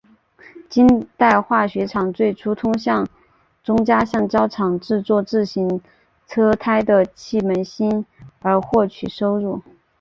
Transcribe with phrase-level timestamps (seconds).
[0.67, 3.07] 近代化学厂最初通过向
[3.63, 5.79] 宗家橡胶厂制作自行
[6.25, 8.03] 车内胎的气门芯
[8.39, 9.61] 而获取收入。